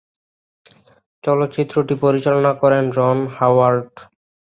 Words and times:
চলচ্চিত্রটি 1.23 1.95
পরিচালনা 2.03 2.51
করেন 2.61 2.85
রন 2.97 3.19
হাওয়ার্ড। 3.37 3.91